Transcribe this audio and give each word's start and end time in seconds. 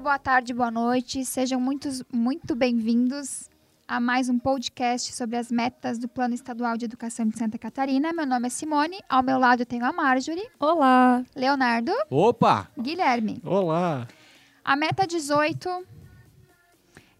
boa 0.00 0.18
tarde, 0.18 0.54
boa 0.54 0.70
noite. 0.70 1.26
Sejam 1.26 1.60
muitos, 1.60 2.02
muito 2.10 2.56
bem-vindos 2.56 3.50
a 3.86 4.00
mais 4.00 4.30
um 4.30 4.38
podcast 4.38 5.12
sobre 5.12 5.36
as 5.36 5.52
metas 5.52 5.98
do 5.98 6.08
Plano 6.08 6.34
Estadual 6.34 6.78
de 6.78 6.86
Educação 6.86 7.28
de 7.28 7.36
Santa 7.36 7.58
Catarina. 7.58 8.10
Meu 8.10 8.24
nome 8.24 8.46
é 8.46 8.50
Simone, 8.50 8.98
ao 9.06 9.22
meu 9.22 9.38
lado 9.38 9.60
eu 9.60 9.66
tenho 9.66 9.84
a 9.84 9.92
Marjorie. 9.92 10.48
Olá! 10.58 11.22
Leonardo. 11.36 11.92
Opa! 12.08 12.70
Guilherme. 12.80 13.42
Olá! 13.44 14.08
A 14.64 14.74
meta 14.74 15.06
18 15.06 15.68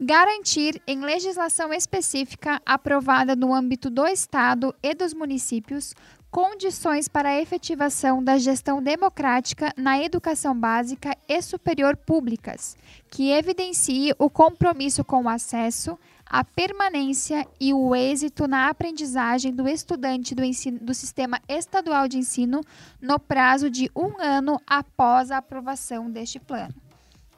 garantir 0.01 0.81
em 0.87 1.01
legislação 1.03 1.75
específica 1.75 2.63
aprovada 2.65 3.37
no 3.37 3.53
âmbito 3.53 3.91
do 3.91 4.07
Estado 4.07 4.75
e 4.83 4.95
dos 4.95 5.13
municípios 5.13 5.95
condições 6.31 7.09
para 7.09 7.31
a 7.31 7.41
efetivação 7.41 8.23
da 8.23 8.39
gestão 8.39 8.83
democrática 8.83 9.73
na 9.77 10.01
educação 10.03 10.59
básica 10.59 11.17
e 11.29 11.43
superior 11.43 11.97
públicas, 11.97 12.77
que 13.11 13.31
evidencie 13.31 14.15
o 14.19 14.31
compromisso 14.31 15.05
com 15.05 15.25
o 15.25 15.29
acesso, 15.29 15.99
a 16.25 16.45
permanência 16.45 17.45
e 17.59 17.75
o 17.75 17.95
êxito 17.95 18.47
na 18.47 18.69
aprendizagem 18.69 19.53
do 19.53 19.69
estudante 19.69 20.33
do, 20.33 20.45
ensino, 20.45 20.79
do 20.79 20.95
sistema 20.95 21.41
estadual 21.49 22.07
de 22.07 22.19
ensino 22.19 22.61
no 23.01 23.19
prazo 23.19 23.69
de 23.69 23.91
um 23.97 24.21
ano 24.21 24.61
após 24.65 25.33
a 25.33 25.39
aprovação 25.39 26.09
deste 26.09 26.39
plano. 26.39 26.75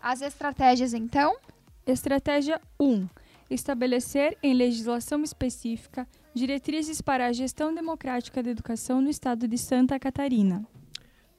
As 0.02 0.20
estratégias, 0.20 0.92
então? 0.92 1.36
Estratégia 1.86 2.60
1. 2.78 3.08
Estabelecer 3.48 4.36
em 4.42 4.52
legislação 4.52 5.22
específica 5.22 6.06
diretrizes 6.34 7.00
para 7.00 7.26
a 7.26 7.32
gestão 7.32 7.74
democrática 7.74 8.42
da 8.42 8.50
educação 8.50 9.00
no 9.00 9.10
estado 9.10 9.46
de 9.46 9.58
Santa 9.58 9.98
Catarina. 9.98 10.66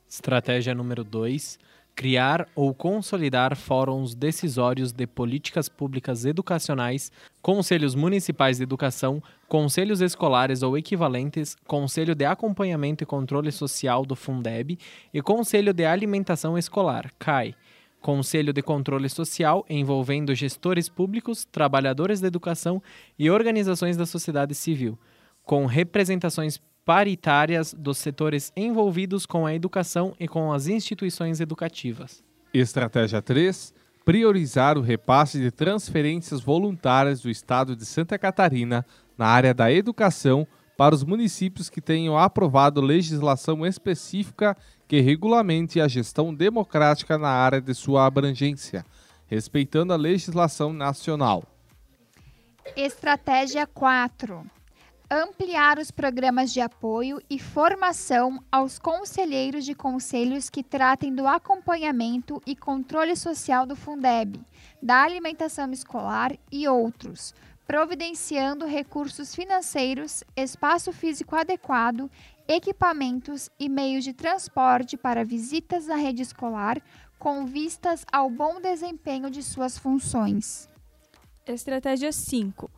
Estratégia 0.07 0.75
número 0.75 1.03
2. 1.03 1.57
Criar 1.95 2.47
ou 2.55 2.73
consolidar 2.73 3.55
fóruns 3.55 4.15
decisórios 4.15 4.91
de 4.91 5.05
políticas 5.05 5.69
públicas 5.69 6.25
educacionais, 6.25 7.11
conselhos 7.41 7.93
municipais 7.93 8.57
de 8.57 8.63
educação, 8.63 9.21
conselhos 9.47 10.01
escolares 10.01 10.63
ou 10.63 10.75
equivalentes, 10.75 11.55
conselho 11.67 12.15
de 12.15 12.25
acompanhamento 12.25 13.03
e 13.03 13.07
controle 13.07 13.51
social 13.51 14.05
do 14.05 14.15
Fundeb 14.15 14.77
e 15.13 15.21
conselho 15.21 15.71
de 15.71 15.85
alimentação 15.85 16.57
escolar, 16.57 17.11
CAI 17.19 17.55
Conselho 18.03 18.51
de 18.51 18.61
Controle 18.61 19.07
Social, 19.07 19.65
envolvendo 19.69 20.35
gestores 20.35 20.89
públicos, 20.89 21.45
trabalhadores 21.45 22.19
da 22.19 22.27
educação 22.27 22.83
e 23.17 23.31
organizações 23.31 23.95
da 23.95 24.05
sociedade 24.05 24.53
civil, 24.53 24.99
com 25.45 25.65
representações 25.65 26.59
paritárias 26.83 27.73
dos 27.73 27.97
setores 27.97 28.51
envolvidos 28.57 29.25
com 29.25 29.45
a 29.45 29.55
educação 29.55 30.13
e 30.19 30.27
com 30.27 30.51
as 30.51 30.67
instituições 30.67 31.39
educativas. 31.39 32.21
Estratégia 32.53 33.21
3. 33.21 33.73
Priorizar 34.03 34.77
o 34.77 34.81
repasse 34.81 35.39
de 35.39 35.49
transferências 35.49 36.41
voluntárias 36.41 37.21
do 37.21 37.29
Estado 37.29 37.73
de 37.73 37.85
Santa 37.85 38.19
Catarina 38.19 38.85
na 39.17 39.27
área 39.27 39.53
da 39.53 39.71
educação 39.71 40.45
para 40.75 40.93
os 40.93 41.05
municípios 41.05 41.69
que 41.69 41.79
tenham 41.79 42.17
aprovado 42.17 42.81
legislação 42.81 43.65
específica 43.65 44.57
que 44.93 45.01
regulamente 45.01 45.81
a 45.81 45.87
gestão 45.87 46.31
democrática 46.31 47.17
na 47.17 47.29
área 47.29 47.59
de 47.59 47.73
sua 47.73 48.05
abrangência, 48.05 48.85
respeitando 49.25 49.91
a 49.91 49.95
legislação 49.95 50.71
nacional. 50.71 51.43
Estratégia 52.75 53.65
4. 53.65 54.45
Ampliar 55.09 55.79
os 55.79 55.89
programas 55.89 56.53
de 56.53 56.61
apoio 56.61 57.19
e 57.27 57.39
formação 57.39 58.39
aos 58.51 58.77
conselheiros 58.77 59.65
de 59.65 59.73
conselhos 59.73 60.47
que 60.47 60.61
tratem 60.61 61.11
do 61.11 61.25
acompanhamento 61.25 62.39
e 62.45 62.55
controle 62.55 63.15
social 63.15 63.65
do 63.65 63.75
Fundeb, 63.75 64.39
da 64.79 65.01
alimentação 65.01 65.71
escolar 65.71 66.37
e 66.51 66.67
outros, 66.67 67.33
providenciando 67.65 68.67
recursos 68.67 69.33
financeiros, 69.33 70.23
espaço 70.35 70.91
físico 70.91 71.35
adequado, 71.35 72.11
equipamentos 72.47 73.49
e 73.59 73.69
meios 73.69 74.03
de 74.03 74.13
transporte 74.13 74.97
para 74.97 75.23
visitas 75.23 75.89
à 75.89 75.95
rede 75.95 76.21
escolar 76.21 76.81
com 77.17 77.45
vistas 77.45 78.05
ao 78.11 78.29
bom 78.29 78.59
desempenho 78.59 79.29
de 79.29 79.41
suas 79.41 79.77
funções. 79.77 80.67
Estratégia 81.45 82.11
5. 82.11 82.69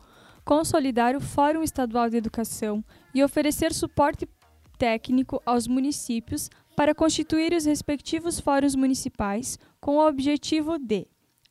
Consolidar 0.44 1.16
o 1.16 1.20
Fórum 1.20 1.62
Estadual 1.62 2.08
de 2.08 2.16
Educação 2.16 2.84
e 3.12 3.24
oferecer 3.24 3.72
suporte 3.72 4.28
técnico 4.78 5.42
aos 5.44 5.66
municípios 5.66 6.48
para 6.76 6.94
constituir 6.94 7.52
os 7.54 7.64
respectivos 7.64 8.38
fóruns 8.38 8.74
municipais 8.74 9.58
com 9.80 9.96
o 9.96 10.06
objetivo 10.06 10.78
de 10.78 11.08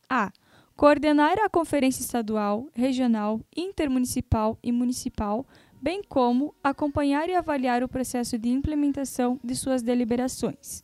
a 0.10 0.32
coordenar 0.76 1.38
a 1.40 1.50
Conferência 1.50 2.02
Estadual, 2.02 2.68
Regional, 2.74 3.42
Intermunicipal 3.56 4.58
e 4.62 4.72
Municipal, 4.72 5.46
bem 5.86 6.02
como 6.02 6.56
acompanhar 6.64 7.30
e 7.30 7.36
avaliar 7.36 7.84
o 7.84 7.88
processo 7.88 8.40
de 8.40 8.50
implementação 8.50 9.40
de 9.44 9.56
suas 9.56 9.84
deliberações. 9.84 10.84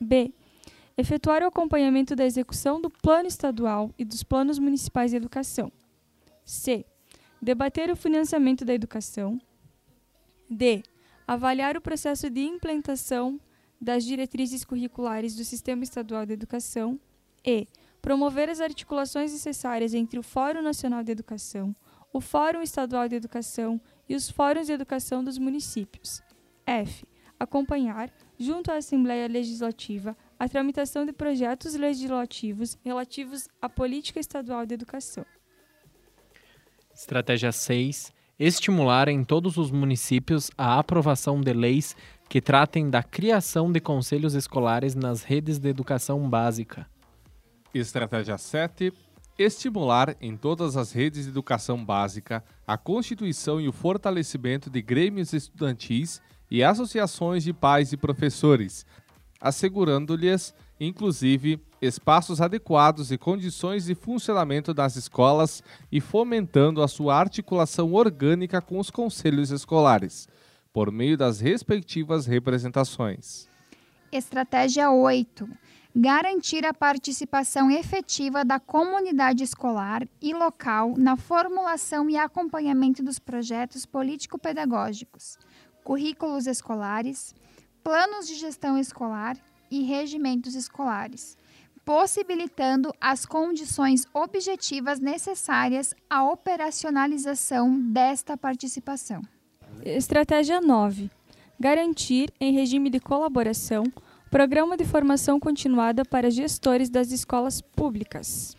B. 0.00 0.34
Efetuar 0.98 1.44
o 1.44 1.46
acompanhamento 1.46 2.16
da 2.16 2.24
execução 2.24 2.80
do 2.80 2.90
Plano 2.90 3.28
Estadual 3.28 3.94
e 3.96 4.04
dos 4.04 4.24
Planos 4.24 4.58
Municipais 4.58 5.12
de 5.12 5.18
Educação. 5.18 5.70
C. 6.44 6.84
Debater 7.40 7.92
o 7.92 7.96
financiamento 7.96 8.64
da 8.64 8.74
educação. 8.74 9.40
D. 10.50 10.82
Avaliar 11.28 11.76
o 11.76 11.80
processo 11.80 12.28
de 12.28 12.40
implementação 12.40 13.38
das 13.80 14.04
diretrizes 14.04 14.64
curriculares 14.64 15.36
do 15.36 15.44
Sistema 15.44 15.84
Estadual 15.84 16.26
de 16.26 16.32
Educação. 16.32 16.98
E 17.46 17.68
promover 18.02 18.50
as 18.50 18.60
articulações 18.60 19.30
necessárias 19.30 19.94
entre 19.94 20.18
o 20.18 20.24
Fórum 20.24 20.60
Nacional 20.60 21.04
de 21.04 21.12
Educação, 21.12 21.72
o 22.12 22.20
Fórum 22.20 22.62
Estadual 22.62 23.08
de 23.08 23.14
Educação 23.14 23.80
e 24.10 24.14
os 24.16 24.28
fóruns 24.28 24.66
de 24.66 24.72
educação 24.72 25.22
dos 25.22 25.38
municípios. 25.38 26.20
F. 26.66 27.06
Acompanhar, 27.38 28.12
junto 28.36 28.72
à 28.72 28.78
Assembleia 28.78 29.28
Legislativa, 29.28 30.16
a 30.36 30.48
tramitação 30.48 31.06
de 31.06 31.12
projetos 31.12 31.76
legislativos 31.76 32.76
relativos 32.84 33.48
à 33.62 33.68
política 33.68 34.18
estadual 34.18 34.66
de 34.66 34.74
educação. 34.74 35.24
Estratégia 36.92 37.52
6. 37.52 38.12
Estimular 38.36 39.06
em 39.06 39.22
todos 39.22 39.56
os 39.56 39.70
municípios 39.70 40.50
a 40.58 40.76
aprovação 40.80 41.40
de 41.40 41.52
leis 41.52 41.94
que 42.28 42.40
tratem 42.40 42.90
da 42.90 43.04
criação 43.04 43.70
de 43.70 43.78
conselhos 43.78 44.34
escolares 44.34 44.96
nas 44.96 45.22
redes 45.22 45.60
de 45.60 45.68
educação 45.68 46.28
básica. 46.28 46.84
Estratégia 47.72 48.36
7. 48.36 48.92
Estimular 49.40 50.18
em 50.20 50.36
todas 50.36 50.76
as 50.76 50.92
redes 50.92 51.24
de 51.24 51.30
educação 51.30 51.82
básica 51.82 52.44
a 52.66 52.76
constituição 52.76 53.58
e 53.58 53.66
o 53.66 53.72
fortalecimento 53.72 54.68
de 54.68 54.82
grêmios 54.82 55.32
estudantis 55.32 56.20
e 56.50 56.62
associações 56.62 57.42
de 57.42 57.50
pais 57.50 57.90
e 57.90 57.96
professores, 57.96 58.84
assegurando-lhes, 59.40 60.54
inclusive, 60.78 61.58
espaços 61.80 62.42
adequados 62.42 63.10
e 63.10 63.16
condições 63.16 63.86
de 63.86 63.94
funcionamento 63.94 64.74
das 64.74 64.94
escolas 64.96 65.62
e 65.90 66.02
fomentando 66.02 66.82
a 66.82 66.86
sua 66.86 67.16
articulação 67.16 67.94
orgânica 67.94 68.60
com 68.60 68.78
os 68.78 68.90
conselhos 68.90 69.50
escolares, 69.50 70.28
por 70.70 70.92
meio 70.92 71.16
das 71.16 71.40
respectivas 71.40 72.26
representações. 72.26 73.48
Estratégia 74.12 74.90
8 74.90 75.48
garantir 75.94 76.64
a 76.64 76.72
participação 76.72 77.70
efetiva 77.70 78.44
da 78.44 78.60
comunidade 78.60 79.42
escolar 79.42 80.06
e 80.20 80.32
local 80.32 80.94
na 80.96 81.16
formulação 81.16 82.08
e 82.08 82.16
acompanhamento 82.16 83.02
dos 83.02 83.18
projetos 83.18 83.84
político-pedagógicos, 83.84 85.36
currículos 85.82 86.46
escolares, 86.46 87.34
planos 87.82 88.28
de 88.28 88.34
gestão 88.34 88.78
escolar 88.78 89.36
e 89.70 89.82
regimentos 89.82 90.54
escolares, 90.54 91.36
possibilitando 91.84 92.92
as 93.00 93.26
condições 93.26 94.06
objetivas 94.12 95.00
necessárias 95.00 95.94
à 96.08 96.22
operacionalização 96.22 97.80
desta 97.80 98.36
participação. 98.36 99.22
Estratégia 99.84 100.60
9. 100.60 101.10
Garantir, 101.58 102.32
em 102.40 102.52
regime 102.52 102.90
de 102.90 103.00
colaboração, 103.00 103.84
Programa 104.30 104.76
de 104.76 104.84
Formação 104.84 105.40
Continuada 105.40 106.04
para 106.04 106.30
Gestores 106.30 106.88
das 106.88 107.10
Escolas 107.10 107.60
Públicas. 107.60 108.56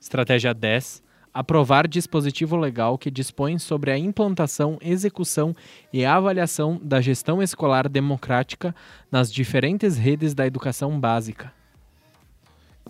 Estratégia 0.00 0.52
10. 0.52 1.04
Aprovar 1.32 1.86
dispositivo 1.86 2.56
legal 2.56 2.98
que 2.98 3.12
dispõe 3.12 3.60
sobre 3.60 3.92
a 3.92 3.96
implantação, 3.96 4.76
execução 4.80 5.54
e 5.92 6.04
avaliação 6.04 6.80
da 6.82 7.00
gestão 7.00 7.40
escolar 7.40 7.88
democrática 7.88 8.74
nas 9.08 9.32
diferentes 9.32 9.96
redes 9.96 10.34
da 10.34 10.44
educação 10.44 10.98
básica. 10.98 11.52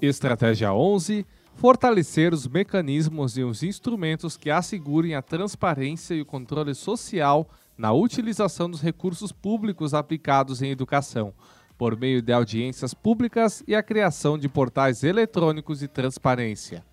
Estratégia 0.01 0.73
11. 0.73 1.27
Fortalecer 1.57 2.33
os 2.33 2.49
mecanismos 2.49 3.37
e 3.37 3.43
os 3.43 3.63
instrumentos 3.63 4.35
que 4.35 4.49
assegurem 4.49 5.15
a 5.15 5.21
transparência 5.21 6.15
e 6.15 6.23
o 6.23 6.27
controle 6.27 6.75
social 6.75 7.47
na 7.81 7.95
utilização 7.95 8.71
dos 8.71 8.83
recursos 8.83 9.33
públicos 9.33 9.95
aplicados 9.95 10.61
em 10.61 10.71
educação, 10.71 11.33
por 11.79 11.99
meio 11.99 12.21
de 12.21 12.31
audiências 12.31 12.93
públicas 12.93 13.65
e 13.67 13.75
a 13.75 13.83
criação 13.83 14.37
de 14.37 14.51
portais 14.51 15.03
eletrônicos 15.03 15.79
de 15.79 15.89
transparência. 15.89 16.85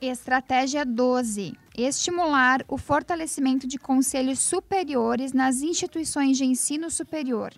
Estratégia 0.00 0.86
12. 0.86 1.52
Estimular 1.76 2.64
o 2.66 2.78
fortalecimento 2.78 3.66
de 3.66 3.76
conselhos 3.76 4.38
superiores 4.38 5.34
nas 5.34 5.60
instituições 5.60 6.38
de 6.38 6.46
ensino 6.46 6.90
superior, 6.90 7.52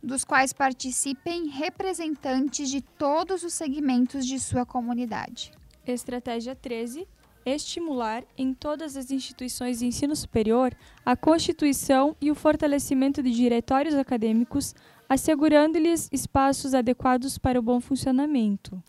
dos 0.00 0.22
quais 0.22 0.52
participem 0.52 1.48
representantes 1.48 2.70
de 2.70 2.80
todos 2.80 3.42
os 3.42 3.54
segmentos 3.54 4.24
de 4.24 4.38
sua 4.38 4.64
comunidade. 4.64 5.50
Estratégia 5.84 6.54
13. 6.54 7.08
Estimular 7.46 8.24
em 8.38 8.54
todas 8.54 8.96
as 8.96 9.10
instituições 9.10 9.80
de 9.80 9.86
ensino 9.86 10.16
superior 10.16 10.74
a 11.04 11.14
constituição 11.14 12.16
e 12.20 12.30
o 12.30 12.34
fortalecimento 12.34 13.22
de 13.22 13.30
diretórios 13.30 13.94
acadêmicos, 13.94 14.74
assegurando-lhes 15.08 16.08
espaços 16.10 16.72
adequados 16.72 17.36
para 17.36 17.58
o 17.58 17.62
bom 17.62 17.80
funcionamento. 17.80 18.82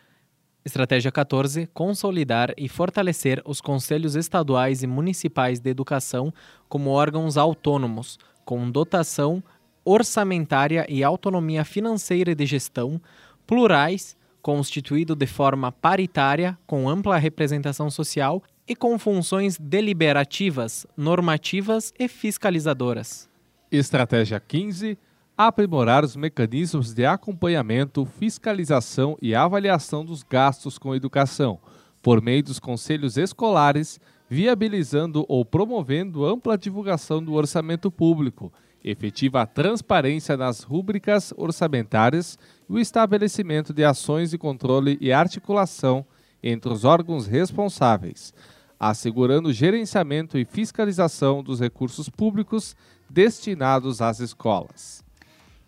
Estratégia 0.64 1.12
14: 1.12 1.68
consolidar 1.74 2.54
e 2.58 2.70
fortalecer 2.70 3.42
os 3.46 3.60
conselhos 3.60 4.16
estaduais 4.16 4.82
e 4.84 4.88
municipais 4.88 5.60
de 5.60 5.70
educação 5.70 6.34
como 6.70 6.90
órgãos 6.90 7.38
autônomos, 7.38 8.18
com 8.46 8.72
dotação 8.72 9.44
orçamentária 9.84 10.86
e 10.90 11.04
autonomia 11.04 11.64
financeira 11.64 12.32
e 12.32 12.36
de 12.36 12.46
gestão, 12.46 13.00
plurais, 13.46 14.18
constituído 14.46 15.16
de 15.16 15.26
forma 15.26 15.72
paritária, 15.72 16.56
com 16.68 16.88
ampla 16.88 17.18
representação 17.18 17.90
social 17.90 18.44
e 18.68 18.76
com 18.76 19.00
funções 19.00 19.58
deliberativas, 19.58 20.86
normativas 20.96 21.92
e 21.98 22.08
fiscalizadoras. 22.08 23.28
Estratégia 23.72 24.40
15: 24.40 25.00
aprimorar 25.36 26.06
os 26.06 26.16
mecanismos 26.16 26.94
de 26.94 27.08
acompanhamento, 27.08 28.06
fiscalização 28.06 29.18
e 29.20 29.34
avaliação 29.34 30.06
dos 30.06 30.22
gastos 30.22 30.78
com 30.78 30.94
educação, 30.94 31.58
por 32.00 32.22
meio 32.22 32.44
dos 32.44 32.60
conselhos 32.60 33.18
escolares, 33.18 34.00
viabilizando 34.30 35.26
ou 35.28 35.44
promovendo 35.44 36.24
ampla 36.24 36.56
divulgação 36.56 37.24
do 37.24 37.34
orçamento 37.34 37.90
público, 37.90 38.54
efetiva 38.86 39.48
transparência 39.48 40.38
nas 40.38 40.62
rúbricas 40.62 41.34
orçamentárias 41.36 42.38
e 42.70 42.74
o 42.74 42.80
estabelecimento 42.80 43.74
de 43.74 43.84
ações 43.84 44.30
de 44.30 44.38
controle 44.38 44.96
e 45.02 45.12
articulação 45.12 46.06
entre 46.44 46.72
os 46.72 46.86
órgãos 46.86 47.26
responsáveis, 47.26 48.32
assegurando 48.80 49.50
o 49.50 49.54
gerenciamento 49.54 50.38
e 50.38 50.46
fiscalização 50.46 51.42
dos 51.42 51.60
recursos 51.60 52.08
públicos 52.10 52.76
destinados 53.10 54.04
às 54.04 54.20
escolas. 54.20 55.04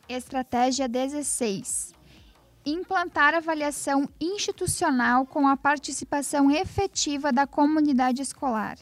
Estratégia 0.08 0.88
16. 0.88 1.96
Implantar 2.64 3.34
avaliação 3.34 4.08
institucional 4.22 5.26
com 5.26 5.48
a 5.48 5.58
participação 5.58 6.52
efetiva 6.52 7.32
da 7.32 7.48
comunidade 7.48 8.22
escolar, 8.22 8.78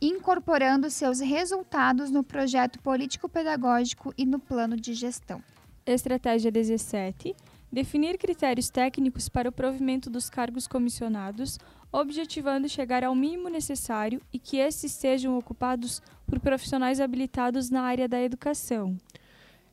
incorporando 0.00 0.90
seus 0.90 1.20
resultados 1.20 2.10
no 2.10 2.22
projeto 2.22 2.78
político-pedagógico 2.80 4.12
e 4.16 4.24
no 4.24 4.38
plano 4.38 4.76
de 4.76 4.94
gestão. 4.94 5.42
Estratégia 5.84 6.50
17. 6.50 7.34
Definir 7.70 8.16
critérios 8.16 8.70
técnicos 8.70 9.28
para 9.28 9.48
o 9.48 9.52
provimento 9.52 10.08
dos 10.08 10.30
cargos 10.30 10.66
comissionados, 10.66 11.58
objetivando 11.92 12.68
chegar 12.68 13.04
ao 13.04 13.14
mínimo 13.14 13.48
necessário 13.48 14.22
e 14.32 14.38
que 14.38 14.58
esses 14.58 14.92
sejam 14.92 15.36
ocupados 15.36 16.00
por 16.26 16.40
profissionais 16.40 17.00
habilitados 17.00 17.70
na 17.70 17.82
área 17.82 18.08
da 18.08 18.20
educação. 18.20 18.96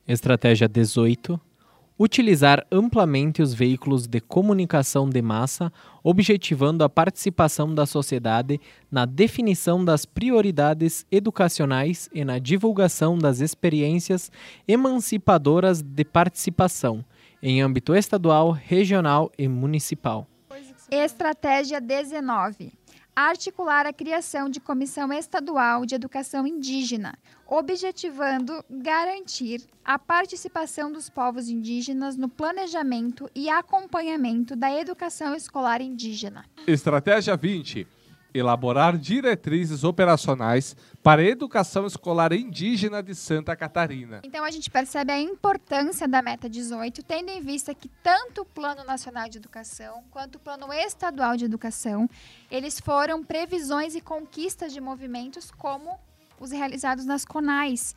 Estratégia 0.07 0.68
18. 0.68 1.39
Utilizar 1.97 2.68
amplamente 2.69 3.42
os 3.42 3.53
veículos 3.53 4.06
de 4.06 4.19
comunicação 4.19 5.09
de 5.09 5.21
massa, 5.21 5.71
objetivando 6.03 6.83
a 6.83 6.89
participação 6.89 7.74
da 7.74 7.86
sociedade 7.86 8.59
na 8.92 9.06
definição 9.06 9.83
das 9.83 10.06
prioridades 10.06 11.06
educacionais 11.09 12.09
e 12.13 12.25
na 12.25 12.38
divulgação 12.38 13.18
das 13.18 13.39
experiências 13.39 14.30
emancipadoras 14.68 15.81
de 15.81 16.03
participação, 16.03 17.03
em 17.42 17.62
âmbito 17.62 17.95
estadual, 17.95 18.51
regional 18.51 19.31
e 19.38 19.48
municipal. 19.48 20.27
Estratégia 20.91 21.80
19 21.80 22.74
articular 23.15 23.85
a 23.85 23.94
criação 23.94 24.50
de 24.50 24.59
Comissão 24.59 25.13
Estadual 25.13 25.85
de 25.85 25.95
Educação 25.95 26.45
Indígena, 26.45 27.17
objetivando 27.47 28.63
garantir 28.69 29.62
a 29.83 29.97
participação 29.97 30.91
dos 30.91 31.09
povos 31.09 31.47
indígenas 31.47 32.17
no 32.17 32.27
planejamento 32.27 33.29
e 33.33 33.50
acompanhamento 33.50 34.56
da 34.56 34.71
educação 34.71 35.33
escolar 35.33 35.81
indígena. 35.81 36.44
Estratégia 36.67 37.38
20 37.38 37.88
elaborar 38.37 38.97
diretrizes 38.97 39.83
operacionais 39.83 40.75
para 41.01 41.21
a 41.21 41.25
educação 41.25 41.85
escolar 41.85 42.33
indígena 42.33 43.01
de 43.01 43.15
Santa 43.15 43.55
Catarina. 43.55 44.21
Então 44.23 44.43
a 44.43 44.51
gente 44.51 44.69
percebe 44.69 45.11
a 45.11 45.19
importância 45.19 46.07
da 46.07 46.21
meta 46.21 46.49
18, 46.49 47.03
tendo 47.03 47.29
em 47.29 47.41
vista 47.41 47.73
que 47.73 47.89
tanto 48.03 48.41
o 48.41 48.45
Plano 48.45 48.83
Nacional 48.83 49.29
de 49.29 49.37
Educação 49.37 50.03
quanto 50.11 50.35
o 50.35 50.39
Plano 50.39 50.71
Estadual 50.73 51.37
de 51.37 51.45
Educação, 51.45 52.09
eles 52.51 52.79
foram 52.79 53.23
previsões 53.23 53.95
e 53.95 54.01
conquistas 54.01 54.73
de 54.73 54.81
movimentos 54.81 55.49
como 55.51 55.97
os 56.39 56.51
realizados 56.51 57.05
nas 57.05 57.23
CONAIS. 57.23 57.95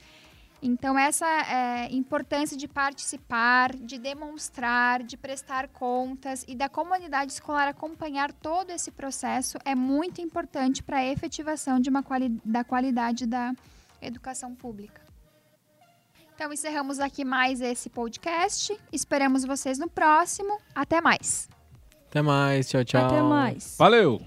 Então, 0.60 0.98
essa 0.98 1.26
é, 1.26 1.88
importância 1.92 2.56
de 2.56 2.66
participar, 2.66 3.76
de 3.76 3.96
demonstrar, 3.96 5.02
de 5.04 5.16
prestar 5.16 5.68
contas 5.68 6.44
e 6.48 6.54
da 6.54 6.68
comunidade 6.68 7.32
escolar 7.32 7.68
acompanhar 7.68 8.32
todo 8.32 8.70
esse 8.70 8.90
processo 8.90 9.56
é 9.64 9.74
muito 9.74 10.20
importante 10.20 10.82
para 10.82 10.98
a 10.98 11.04
efetivação 11.06 11.78
de 11.78 11.88
uma 11.88 12.02
quali 12.02 12.28
da 12.44 12.64
qualidade 12.64 13.24
da 13.24 13.52
educação 14.02 14.54
pública. 14.54 15.00
Então, 16.34 16.52
encerramos 16.52 17.00
aqui 17.00 17.24
mais 17.24 17.60
esse 17.60 17.88
podcast. 17.88 18.76
Esperamos 18.92 19.44
vocês 19.44 19.78
no 19.78 19.88
próximo. 19.88 20.58
Até 20.74 21.00
mais. 21.00 21.48
Até 22.08 22.22
mais. 22.22 22.68
Tchau, 22.68 22.84
tchau. 22.84 23.06
Até 23.06 23.22
mais. 23.22 23.76
Valeu! 23.78 24.20